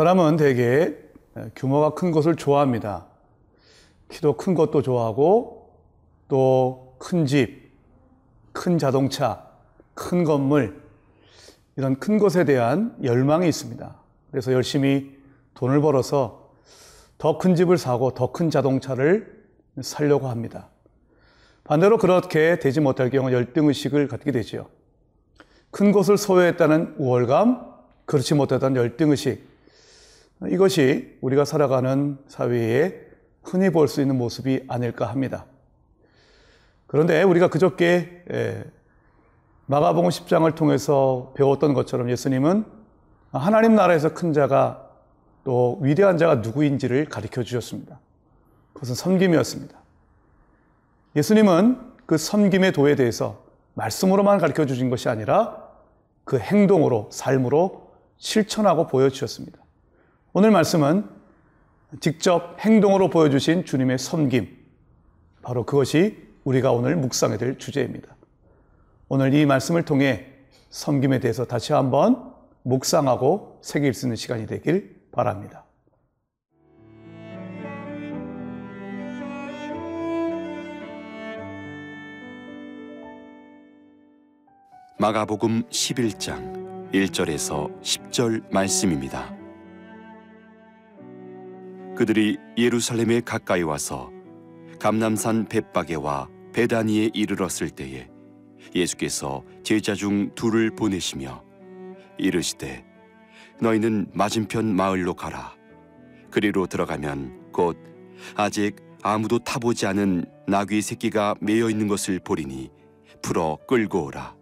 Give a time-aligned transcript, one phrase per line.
[0.00, 0.94] 사람은 대개
[1.54, 3.04] 규모가 큰 것을 좋아합니다.
[4.08, 5.74] 키도 큰 것도 좋아하고
[6.28, 7.70] 또 큰 집,
[8.52, 9.46] 큰 자동차,
[9.92, 10.80] 큰 건물
[11.76, 13.94] 이런 큰 것에 대한 열망이 있습니다.
[14.30, 15.18] 그래서 열심히
[15.52, 16.50] 돈을 벌어서
[17.18, 19.44] 더 큰 집을 사고 더 큰 자동차를
[19.82, 20.68] 살려고 합니다.
[21.64, 24.66] 반대로 그렇게 되지 못할 경우 열등의식을 갖게 되지요.
[25.70, 27.66] 큰 것을 소유했다는 우월감,
[28.06, 29.49] 그렇지 못했다는 열등의식.
[30.48, 33.00] 이것이 우리가 살아가는 사회에
[33.42, 35.46] 흔히 볼 수 있는 모습이 아닐까 합니다.
[36.86, 38.24] 그런데 우리가 그저께
[39.66, 42.64] 마가복음 10장을 통해서 배웠던 것처럼 예수님은
[43.32, 44.88] 하나님 나라에서 큰 자가
[45.44, 48.00] 또 위대한 자가 누구인지를 가르쳐 주셨습니다.
[48.72, 49.78] 그것은 섬김이었습니다.
[51.16, 55.68] 예수님은 그 섬김의 도에 대해서 말씀으로만 가르쳐 주신 것이 아니라
[56.24, 59.59] 그 행동으로, 삶으로 실천하고 보여주셨습니다.
[60.32, 61.08] 오늘 말씀은
[61.98, 64.56] 직접 행동으로 보여주신 주님의 섬김,
[65.42, 68.14] 바로 그것이 우리가 오늘 묵상해야 될 주제입니다.
[69.08, 70.26] 오늘 이 말씀을 통해
[70.68, 75.64] 섬김에 대해서 다시 한번 묵상하고 새길 수 있는 시간이 되길 바랍니다.
[84.96, 89.39] 마가복음 11장 1절에서 10절 말씀입니다.
[92.00, 94.10] 그들이 예루살렘에 가까이 와서
[94.78, 98.08] 감남산 벳바게와 베다니에 이르렀을 때에
[98.74, 101.44] 예수께서 제자 중 둘을 보내시며
[102.16, 102.86] 이르시되
[103.60, 105.54] 너희는 맞은편 마을로 가라.
[106.30, 107.76] 그리로 들어가면 곧
[108.34, 112.70] 아직 아무도 타보지 않은 나귀 새끼가 매여 있는 것을 보리니
[113.20, 114.34] 풀어 끌고 오라.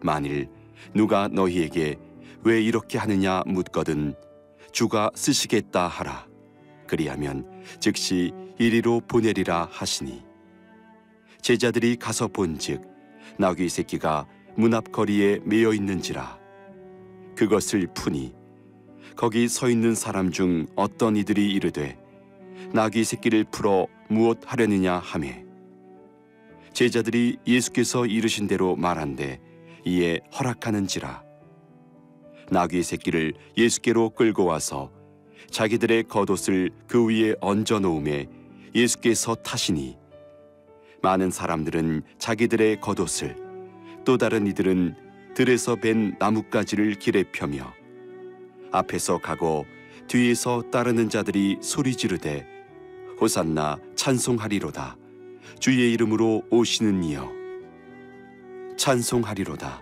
[0.00, 0.48] 만일
[0.94, 1.96] 누가 너희에게
[2.44, 4.14] 왜 이렇게 하느냐 묻거든
[4.72, 6.31] 주가 쓰시겠다 하라
[6.92, 7.46] 그리하면
[7.80, 10.22] 즉시 이리로 보내리라 하시니.
[11.40, 12.82] 제자들이 가서 본즉
[13.38, 14.26] 나귀 새끼가
[14.56, 16.38] 문 앞 거리에 매여 있는지라.
[17.34, 18.34] 그것을 푸니
[19.16, 21.98] 거기 서 있는 사람 중 어떤 이들이 이르되
[22.74, 25.46] 나귀 새끼를 풀어 무엇 하려느냐 하매.
[26.74, 29.40] 제자들이 예수께서 이르신 대로 말한데
[29.86, 31.24] 이에 허락하는지라.
[32.50, 34.92] 나귀 새끼를 예수께로 끌고 와서
[35.52, 38.26] 자기들의 겉옷을 그 위에 얹어 놓음에
[38.74, 39.98] 예수께서 타시니
[41.02, 43.36] 많은 사람들은 자기들의 겉옷을
[44.04, 44.96] 또 다른 이들은
[45.34, 47.72] 들에서 벤 나뭇가지를 길에 펴며
[48.72, 49.66] 앞에서 가고
[50.08, 52.46] 뒤에서 따르는 자들이 소리 지르되
[53.20, 54.96] 호산나 찬송하리로다.
[55.60, 57.30] 주의 이름으로 오시는 이여.
[58.76, 59.80] 찬송하리로다.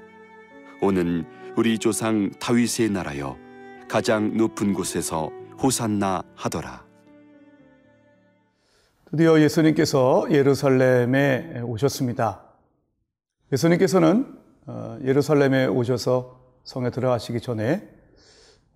[0.83, 1.25] 오는
[1.57, 3.39] 우리 조상 다윗의 나라여
[3.89, 5.31] 가장 높은 곳에서
[5.63, 6.91] 호산나 하더라
[9.11, 12.43] 드디어 예수님께서 예루살렘에 오셨습니다.
[13.53, 17.89] 예수님께서는 어, 예루살렘에 오셔서 성에 들어가시기 전에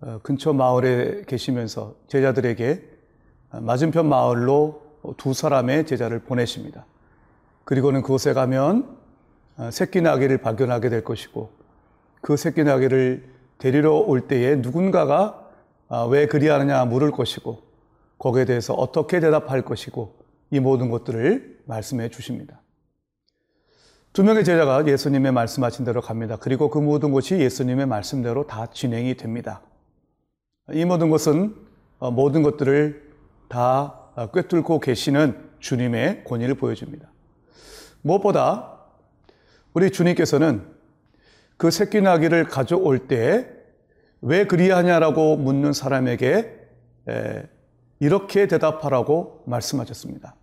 [0.01, 2.83] 어, 근처 마을에 계시면서 제자들에게
[3.61, 4.83] 맞은편 마을로
[5.15, 6.85] 두 사람의 제자를 보내십니다.
[7.63, 8.97] 그리고는 그곳에 가면
[9.55, 11.49] 어, 새끼 나귀를 발견하게 될 것이고
[12.19, 13.23] 그 새끼 나귀를
[13.57, 15.44] 데리러 올 때에 누군가가
[16.09, 17.61] 왜 그리하느냐 물을 것이고
[18.17, 20.15] 거기에 대해서 어떻게 대답할 것이고
[20.51, 22.61] 이 모든 것들을 말씀해 주십니다.
[24.13, 26.37] 두 명의 제자가 예수님의 말씀하신 대로 갑니다.
[26.39, 29.61] 그리고 그 모든 것이 예수님의 말씀대로 다 진행이 됩니다.
[30.71, 31.55] 이 모든 것은
[31.99, 33.11] 어, 모든 것들을
[33.49, 33.99] 다
[34.33, 37.09] 꿰뚫고 계시는 주님의 권위를 보여줍니다.
[38.01, 38.79] 무엇보다
[39.73, 40.65] 우리 주님께서는
[41.57, 43.49] 그 새끼 나귀를 가져올 때
[44.27, 46.51] 왜 그리하냐라고 묻는 사람에게
[47.99, 50.33] 이렇게 대답하라고 말씀하셨습니다.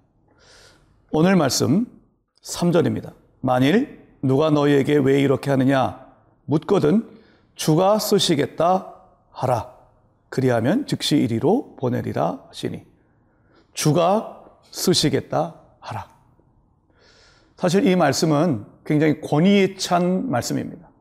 [1.11, 1.87] 오늘 말씀
[2.45, 3.13] 3절입니다.
[3.41, 6.07] 만일 누가 너희에게 왜 이렇게 하느냐
[6.45, 7.11] 묻거든
[7.57, 8.95] 주가 쓰시겠다
[9.33, 9.75] 하라.
[10.29, 12.85] 그리하면 즉시 이리로 보내리라 하시니
[13.75, 16.09] 주가 쓰시겠다 하라.
[17.57, 20.92] 사실 이 말씀은 굉장히 권위에 찬 말씀입니다.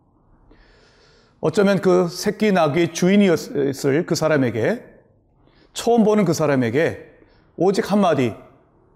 [1.42, 4.86] 어쩌면 그 새끼 나귀의 주인이었을 그 사람에게
[5.74, 7.12] 처음 보는 그 사람에게
[7.58, 8.36] 오직 한마디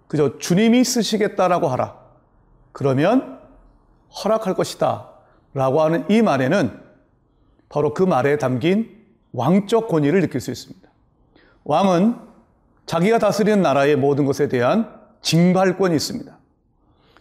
[0.07, 1.97] 그저 주님이 쓰시겠다라고 하라.
[2.71, 3.39] 그러면
[4.24, 5.09] 허락할 것이다.
[5.53, 6.80] 라고 하는 이 말에는
[7.69, 10.88] 바로 그 말에 담긴 왕적 권위를 느낄 수 있습니다.
[11.63, 12.15] 왕은
[12.86, 16.38] 자기가 다스리는 나라의 모든 것에 대한 징발권이 있습니다.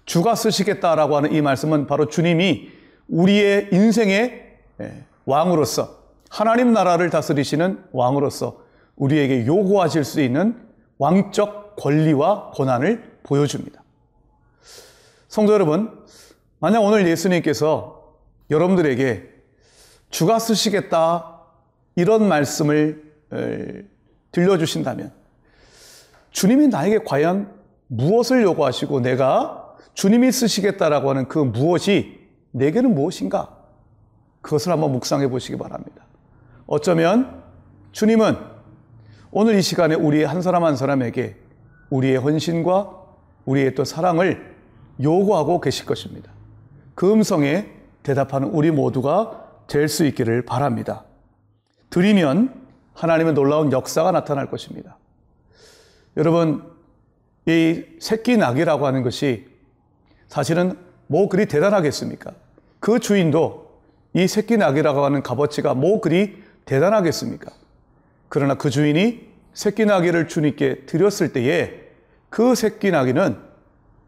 [0.04, 2.68] 주가 쓰시겠다라고 하는 이 말씀은 바로 주님이
[3.08, 4.44] 우리의 인생의
[4.80, 8.62] 예, 왕으로서 하나님 나라를 다스리시는 왕으로서
[8.96, 10.56] 우리에게 요구하실 수 있는
[10.98, 13.82] 왕적 권리와 권한을 보여줍니다.
[15.28, 16.04] 성도 여러분,
[16.60, 18.14] 만약 오늘 예수님께서
[18.50, 19.30] 여러분들에게
[20.10, 21.40] 주가 쓰시겠다
[21.96, 23.12] 이런 말씀을
[24.30, 25.12] 들려주신다면
[26.30, 27.52] 주님이 나에게 과연
[27.88, 32.20] 무엇을 요구하시고 내가 주님이 쓰시겠다라고 하는 그 무엇이
[32.52, 33.53] 내게는 무엇인가?
[34.44, 36.04] 그것을 한번 묵상해 보시기 바랍니다.
[36.66, 37.42] 어쩌면
[37.92, 38.36] 주님은
[39.30, 41.36] 오늘 이 시간에 우리 한 사람 한 사람에게
[41.88, 43.04] 우리의 헌신과
[43.46, 44.54] 우리의 또 사랑을
[45.02, 46.30] 요구하고 계실 것입니다.
[46.94, 47.70] 그 음성에
[48.02, 51.04] 대답하는 우리 모두가 될 수 있기를 바랍니다.
[51.88, 52.54] 드리면
[52.92, 54.98] 하나님의 놀라운 역사가 나타날 것입니다.
[56.18, 56.70] 여러분,
[57.46, 59.46] 이 새끼 낙이라고 하는 것이
[60.28, 62.32] 사실은 뭐 그리 대단하겠습니까?
[62.78, 63.63] 그 주인도
[64.14, 67.50] 이 새끼 낙이라고 하는 값어치가 뭐 그리 대단하겠습니까?
[68.28, 71.82] 그러나 그 주인이 새끼 나귀를 주님께 드렸을 때에
[72.30, 73.36] 그 새끼 나귀는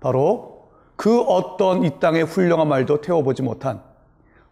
[0.01, 3.83] 바로 그 어떤 이 땅의 훌륭한 말도 태워보지 못한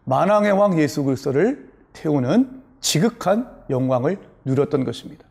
[0.04, 5.24] 만왕의 왕 예수 그리스도를 태우는 지극한 영광을 누렸던 것입니다.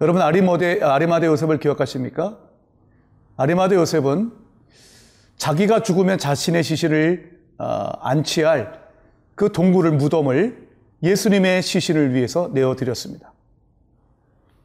[0.00, 2.36] 여러분 아리마대 아리마대 요셉을 기억하십니까?
[3.36, 4.32] 아리마대 요셉은
[5.36, 8.82] 자기가 죽으면 자신의 시신을 어, 안치할
[9.34, 10.68] 그 동굴을 무덤을
[11.02, 13.32] 예수님의 시신을 위해서 내어 드렸습니다.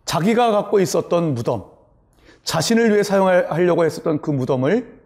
[0.06, 1.65] 자기가 갖고 있었던 무덤,
[2.44, 5.00] 자신을 위해 사용하려고 했었던 그 무덤을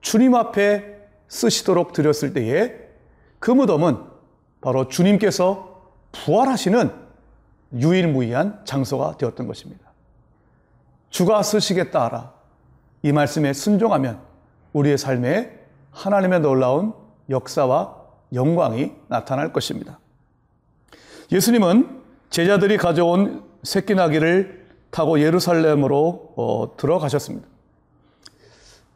[0.00, 0.96] 주님 앞에
[1.28, 2.74] 쓰시도록 드렸을 때에
[3.38, 3.98] 그 무덤은
[4.60, 5.82] 바로 주님께서
[6.12, 6.92] 부활하시는
[7.72, 9.88] 유일무이한 장소가 되었던 것입니다.
[11.10, 12.32] 주가 쓰시겠다 하라.
[13.02, 14.20] 이 말씀에 순종하면
[14.72, 15.58] 우리의 삶에
[15.90, 16.92] 하나님의 놀라운
[17.28, 17.96] 역사와
[18.32, 19.98] 영광이 나타날 것입니다.
[21.32, 27.46] 예수님은 제자들이 가져온 새끼 나귀를 타고 예루살렘으로 어, 들어가셨습니다.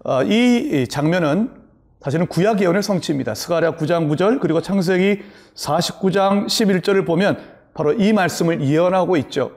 [0.04, 1.62] 어, 이 장면은
[2.00, 3.34] 사실은 구약 예언의 성취입니다.
[3.34, 5.22] 스가랴 9장 9절 그리고 창세기
[5.54, 7.38] 49장 11절을 보면
[7.74, 9.52] 바로 이 말씀을 예언하고 있죠.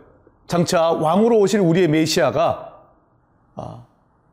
[0.48, 2.84] 장차 왕으로 오실 우리의 메시아가
[3.56, 3.86] 아,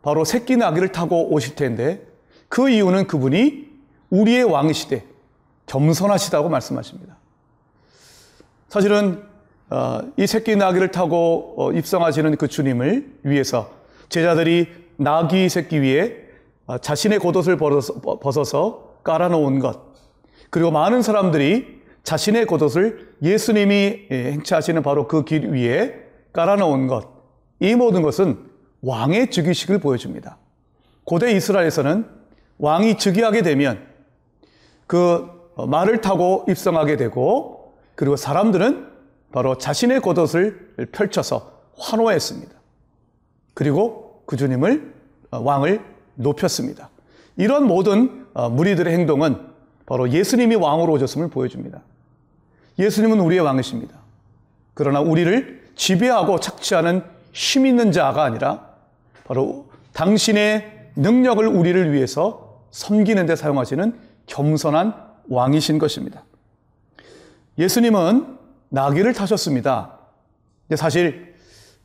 [0.03, 2.07] 바로 새끼 나귀를 타고 오실 텐데
[2.49, 3.72] 그 이유는 그분이
[4.13, 5.05] 우리의 왕이시되
[5.67, 7.17] 겸손하시다고 말씀하십니다.
[8.69, 9.23] 사실은
[9.71, 13.71] 어, 이 새끼 나귀를 타고 어, 입성하시는 그 주님을 위해서
[14.11, 14.69] 제자들이
[14.99, 16.29] 나귀 새끼 위에
[16.67, 19.81] 어, 자신의 겉옷을 벗어서 깔아놓은 것,
[20.51, 25.95] 그리고 많은 사람들이 자신의 겉옷을 예수님이 예, 행차하시는 바로 그 길 위에
[26.33, 27.09] 깔아놓은 것,
[27.61, 28.39] 이 모든 것은
[28.83, 30.37] 왕의 즉위식을 보여줍니다.
[31.05, 32.07] 고대 이스라엘에서는
[32.59, 33.92] 왕이 즉위하게 되면
[34.93, 38.89] 그 말을 타고 입성하게 되고 그리고 사람들은
[39.33, 42.53] 바로 자신의 겉옷을 펼쳐서 환호했습니다.
[43.55, 44.93] 그리고 그 주님을
[45.31, 45.83] 왕을
[46.17, 46.91] 높였습니다.
[47.39, 49.39] 이런 모든 어, 무리들의 행동은
[49.87, 51.81] 바로 예수님이 왕으로 오셨음을 보여줍니다.
[52.79, 53.97] 예수님은 우리의 왕이십니다.
[54.75, 58.69] 그러나 우리를 지배하고 착취하는 힘 있는 자가 아니라
[59.25, 64.95] 바로 당신의 능력을 우리를 위해서 섬기는 데 사용하시는 겸손한
[65.29, 66.25] 왕이신 것입니다.
[67.59, 68.39] 예수님은
[68.71, 69.99] 나귀를 타셨습니다.
[70.77, 71.35] 사실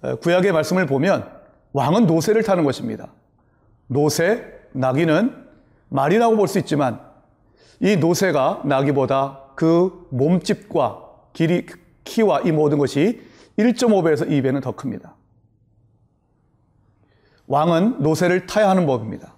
[0.01, 1.29] 어, 구약의 말씀을 보면
[1.74, 3.10] 왕은 노새를 타는 것입니다.
[3.88, 5.46] 노새, 나귀는
[5.89, 7.01] 말이라고 볼 수 있지만
[7.79, 11.03] 이 노새가 나귀보다 그 몸집과
[11.34, 11.65] 길이,
[12.03, 13.22] 키와 이 모든 것이
[13.58, 15.15] 1.5배에서 2배는 더 큽니다.
[17.48, 19.34] 왕은 노새를 타야 하는 법입니다.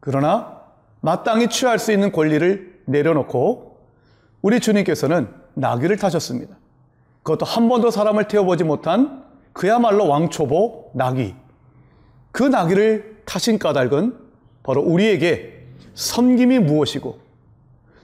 [0.00, 0.55] 그러나
[1.00, 3.78] 마땅히 취할 수 있는 권리를 내려놓고
[4.42, 6.56] 우리 주님께서는 나귀를 타셨습니다.
[7.22, 11.34] 그것도 한 번도 사람을 태워보지 못한 그야말로 왕초보 나귀.
[12.30, 14.16] 그 나귀를 타신 까닭은
[14.62, 17.18] 바로 우리에게 섬김이 무엇이고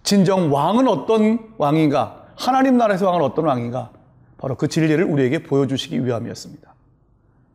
[0.02, 3.90] 진정 왕은 어떤 왕인가 하나님 나라에서 왕은 어떤 왕인가
[4.38, 6.74] 바로 그 진리를 우리에게 보여주시기 위함이었습니다.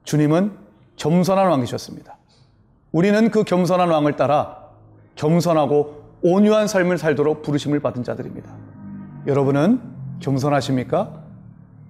[0.04, 0.58] 주님은
[0.96, 2.18] 겸손한 왕이셨습니다.
[2.92, 4.67] 우리는 그 겸손한 왕을 따라
[5.18, 8.50] 겸손하고 온유한 삶을 살도록 부르심을 받은 자들입니다.
[9.28, 9.82] 여러분은
[10.20, 11.22] 겸손하십니까?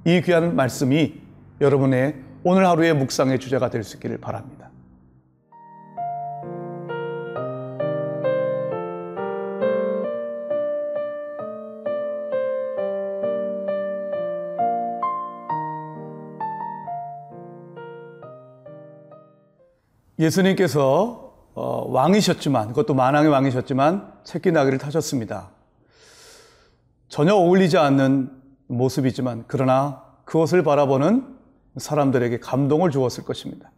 [0.05, 1.21] 이 귀한 말씀이
[1.61, 4.69] 여러분의 오늘 하루의 묵상의 주제가 될 수 있기를 바랍니다.
[20.19, 21.26] 예수님께서
[21.59, 25.49] 어, 왕이셨지만 그것도 만왕의 왕이셨지만 새끼 나귀를 타셨습니다.
[27.09, 28.29] 전혀 어울리지 않는
[28.67, 31.35] 모습이지만 그러나 그것을 바라보는
[31.77, 33.71] 사람들에게 감동을 주었을 것입니다.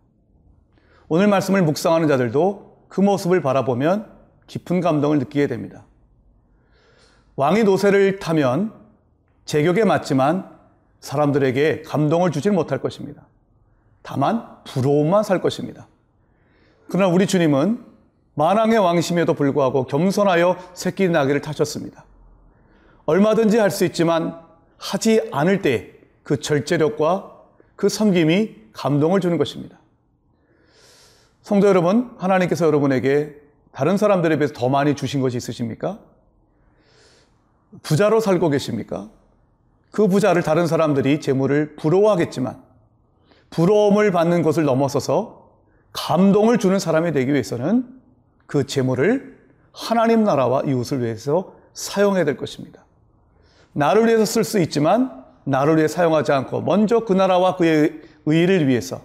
[1.08, 4.12] 오늘 말씀을 묵상하는 자들도 그 모습을 바라보면
[4.48, 5.86] 깊은 감동을 느끼게 됩니다.
[7.38, 8.74] 왕이 노새를 타면
[9.46, 10.52] 제격에 맞지만
[11.00, 13.26] 사람들에게 감동을 주질 못할 것입니다.
[14.02, 15.88] 다만 부러움만 살 것입니다.
[16.90, 17.86] 그러나 우리 주님은
[18.36, 22.06] 만왕의 왕이심에도 불구하고 겸손하여 새끼 나귀를 타셨습니다.
[23.06, 24.40] 얼마든지 할 수 있지만
[24.78, 27.40] 하지 않을 때 그 절제력과
[27.76, 29.80] 그 섬김이 감동을 주는 것입니다.
[31.42, 33.36] 성도 여러분, 하나님께서 여러분에게
[33.72, 35.98] 다른 사람들에 비해서 더 많이 주신 것이 있으십니까?
[37.82, 39.10] 부자로 살고 계십니까?
[39.90, 42.62] 그 부자를 다른 사람들이 재물을 부러워하겠지만
[43.50, 45.39] 부러움을 받는 것을 넘어서서
[45.92, 47.86] 감동을 주는 사람이 되기 위해서는
[48.46, 49.38] 그 재물을
[49.72, 52.86] 하나님 나라와 이웃을 위해서 사용해야 될 것입니다.
[53.74, 59.02] 나를 위해서 쓸 수 있지만 나를 위해 사용하지 않고 먼저 그 나라와 그의 의를 위해서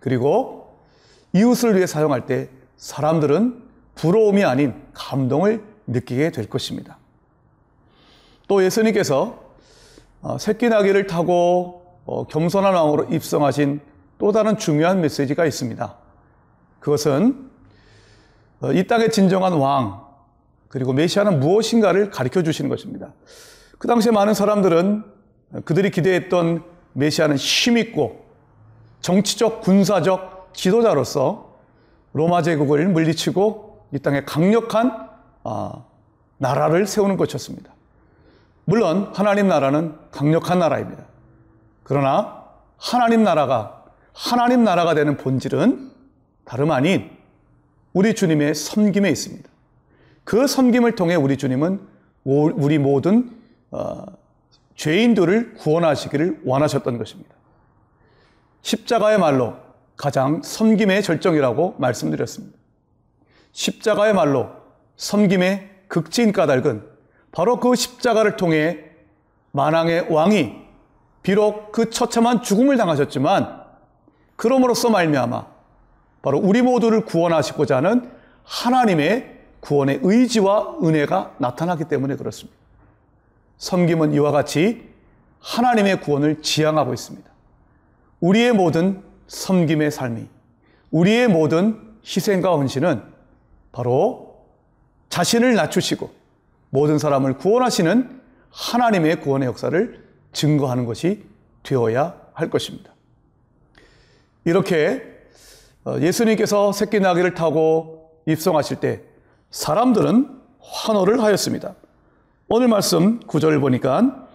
[0.00, 0.78] 그리고
[1.32, 3.62] 이웃을 위해 사용할 때 사람들은
[3.94, 6.98] 부러움이 아닌 감동을 느끼게 될 것입니다.
[8.48, 9.44] 또 예수님께서
[10.22, 13.80] 어, 새끼 나귀를 타고 어, 겸손한 왕으로 입성하신
[14.18, 15.94] 또 다른 중요한 메시지가 있습니다.
[16.80, 17.50] 그것은
[18.60, 20.06] 어, 이 땅의 진정한 왕
[20.68, 23.12] 그리고 메시아는 무엇인가를 가르쳐 주시는 것입니다.
[23.78, 25.04] 그 당시에 많은 사람들은
[25.64, 28.24] 그들이 기대했던 메시아는 힘있고
[29.00, 31.58] 정치적 군사적 지도자로서
[32.12, 35.08] 로마 제국을 물리치고 이 땅에 강력한
[35.44, 35.84] 아,
[36.38, 37.70] 나라를 세우는 것이었습니다.
[38.64, 41.04] 물론 하나님 나라는 강력한 나라입니다.
[41.84, 42.44] 그러나
[42.78, 43.75] 하나님 나라가
[44.16, 45.90] 하나님 나라가 되는 본질은
[46.46, 47.10] 다름 아닌
[47.92, 49.46] 우리 주님의 섬김에 있습니다.
[50.24, 51.80] 그 섬김을 통해 우리 주님은
[52.24, 53.30] 우리 모든
[53.70, 54.06] 어,
[54.74, 57.34] 죄인들을 구원하시기를 원하셨던 것입니다.
[58.62, 59.56] 십자가의 말로
[59.98, 62.56] 가장 섬김의 절정이라고 말씀드렸습니다.
[63.52, 64.48] 십자가의 말로
[64.96, 66.82] 섬김의 극진 까닭은
[67.32, 68.82] 바로 그 십자가를 통해
[69.52, 70.54] 만왕의 왕이
[71.22, 73.65] 비록 그 처참한 죽음을 당하셨지만
[74.36, 75.46] 그럼으로써 말미암아
[76.22, 78.10] 바로 우리 모두를 구원하시고자 하는
[78.44, 82.56] 하나님의 구원의 의지와 은혜가 나타나기 때문에 그렇습니다.
[83.58, 84.88] 섬김은 이와 같이
[85.40, 87.28] 하나님의 구원을 지향하고 있습니다.
[88.20, 90.26] 우리의 모든 섬김의 삶이
[90.90, 93.02] 우리의 모든 희생과 헌신은
[93.72, 94.36] 바로
[95.08, 96.10] 자신을 낮추시고
[96.70, 101.24] 모든 사람을 구원하시는 하나님의 구원의 역사를 증거하는 것이
[101.62, 102.95] 되어야 할 것입니다.
[104.46, 105.02] 이렇게
[105.84, 109.02] 어, 예수님께서 새끼 나귀를 타고 입성하실 때
[109.50, 111.74] 사람들은 환호를 하였습니다.
[112.48, 114.28] 오늘 말씀 구절을 보니까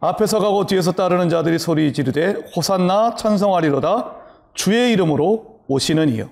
[0.00, 4.16] 앞에서 가고 뒤에서 따르는 자들이 소리 지르되 호산나 찬송하리로다
[4.54, 6.28] 주의 이름으로 오시는 이여.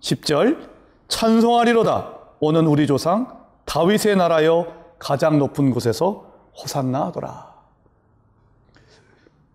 [0.00, 0.68] 10절
[1.08, 4.66] 찬송하리로다 오는 우리 조상 다윗의 나라여
[4.98, 7.52] 가장 높은 곳에서 호산나 하더라.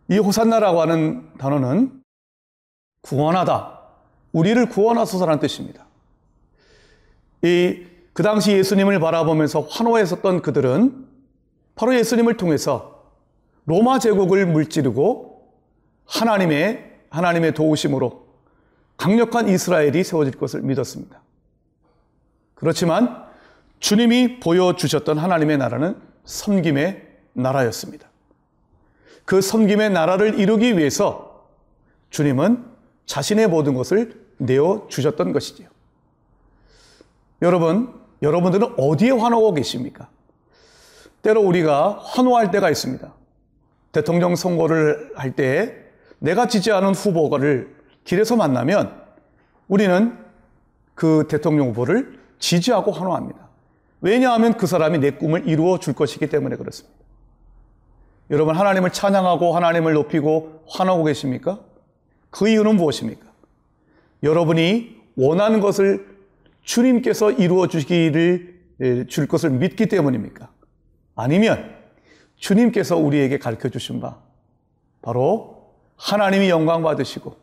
[0.09, 1.98] 이 호산나라고 하는 단어는
[3.01, 3.79] 구원하다.
[4.31, 5.85] 우리를 구원하소서라는 뜻입니다.
[7.43, 11.07] 이, 그 당시 예수님을 바라보면서 환호했었던 그들은
[11.75, 13.05] 바로 예수님을 통해서
[13.65, 15.47] 로마 제국을 물찌르고
[16.05, 18.27] 하나님의, 하나님의 도우심으로
[18.97, 21.21] 강력한 이스라엘이 세워질 것을 믿었습니다.
[22.55, 23.23] 그렇지만
[23.79, 28.09] 주님이 보여주셨던 하나님의 나라는 섬김의 나라였습니다.
[29.23, 31.47] 그 섬김의 나라를 이루기 위해서
[32.09, 32.65] 주님은
[33.09, 35.67] 자신의 모든 것을 내어 주셨던 것이지요.
[37.41, 40.09] 여러분, 여러분들은 어디에 환호하고 계십니까?
[41.23, 43.11] 때로 우리가 환호할 때가 있습니다.
[43.91, 45.75] 대통령 선거를 할 때
[46.19, 49.01] 내가 지지하는 후보를 길에서 만나면
[49.67, 50.15] 우리는
[50.93, 53.39] 그 대통령 후보를 지지하고 환호합니다.
[54.01, 56.95] 왜냐하면 그 사람이 내 꿈을 이루어 줄 것이기 때문에 그렇습니다.
[58.29, 61.59] 여러분, 하나님을 찬양하고 하나님을 높이고 환하고 계십니까?
[62.29, 63.25] 그 이유는 무엇입니까?
[64.23, 66.07] 여러분이 원하는 것을
[66.63, 70.49] 주님께서 이루어 주기를 예, 줄 것을 믿기 때문입니까?
[71.15, 71.75] 아니면
[72.37, 74.19] 주님께서 우리에게 가르쳐 주신 바,
[75.01, 77.35] 바로 하나님이 영광 받으시고,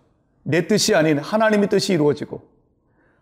[0.45, 2.43] 내 뜻이 아닌 하나님의 뜻이 이루어지고,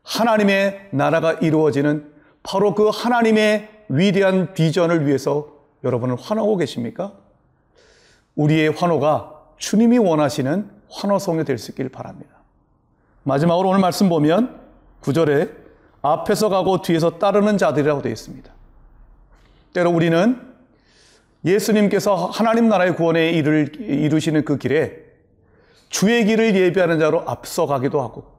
[0.05, 2.13] 하나님의 나라가 이루어지는
[2.45, 5.53] 바로 그 하나님의 위대한 비전을 위해서
[5.83, 7.15] 여러분은 환호하고 계십니까?
[8.37, 12.31] 우리의 환호가 주님이 원하시는 환호성이 될 수 있길 바랍니다.
[13.25, 14.61] 마지막으로 오늘 말씀 보면
[15.03, 15.51] 9절에
[16.03, 18.53] 앞에서 가고 뒤에서 따르는 자들이라고 되어 있습니다.
[19.73, 20.41] 때로 우리는
[21.45, 25.03] 예수님께서 하나님 나라의 구원에 이를, 이루시는 그 길에
[25.89, 28.33] 주의 길을 예비하는 자로 앞서가기도 하고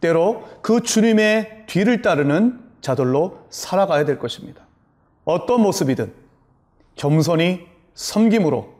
[0.00, 4.66] 때로 그 주님의 뒤를 따르는 자들로 살아가야 될 것입니다.
[5.24, 6.12] 어떤 모습이든
[6.94, 8.74] 겸손히 섬김으로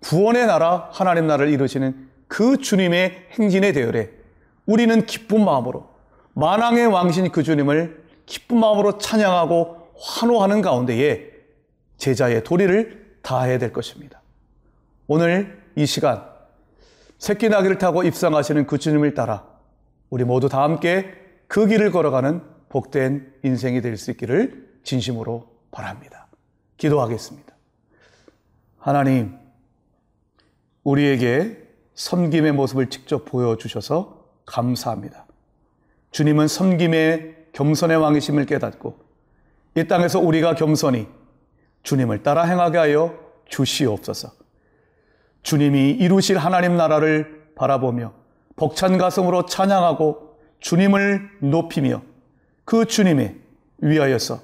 [0.00, 4.10] 구원의 나라 하나님 나라를 이루시는 그 주님의 행진의 대열에
[4.64, 5.90] 우리는 기쁜 마음으로
[6.32, 11.30] 만왕의 왕신 그 주님을 기쁜 마음으로 찬양하고 환호하는 가운데에
[11.98, 14.22] 제자의 도리를 다해야 될 것입니다.
[15.08, 16.24] 오늘 이 시간
[17.18, 19.46] 새끼 나귀를 타고 입상하시는 그 주님을 따라
[20.08, 21.12] 우리 모두 다 함께
[21.48, 26.28] 그 길을 걸어가는 복된 인생이 될 수 있기를 진심으로 바랍니다.
[26.78, 27.54] 기도하겠습니다.
[28.78, 29.36] 하나님,
[30.82, 31.61] 우리에게
[32.02, 35.24] 섬김의 모습을 직접 보여주셔서 감사합니다.
[36.10, 38.98] 주님은 섬김의 겸손의 왕이심을 깨닫고
[39.76, 41.06] 이 땅에서 우리가 겸손히
[41.84, 43.14] 주님을 따라 행하게 하여
[43.48, 44.32] 주시옵소서.
[45.44, 48.12] 주님이 이루실 하나님 나라를 바라보며
[48.56, 52.02] 벅찬 가슴으로 찬양하고 주님을 높이며
[52.64, 53.36] 그 주님에
[53.78, 54.40] 위하여서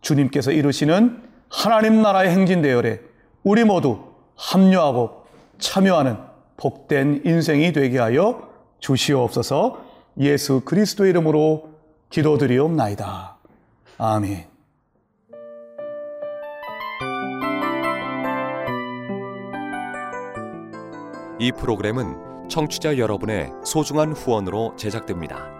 [0.00, 3.00] 주님께서 이루시는 하나님 나라의 행진 대열에
[3.44, 5.24] 우리 모두 합류하고
[5.58, 6.29] 참여하는
[6.60, 8.50] 복된 인생이 되게 하여
[8.80, 9.82] 주시옵소서
[10.18, 11.70] 예수 그리스도의 이름으로
[12.10, 13.38] 기도드리옵나이다.
[13.96, 14.46] 아멘.
[21.38, 25.59] 이 프로그램은 청취자 여러분의 소중한 후원으로 제작됩니다.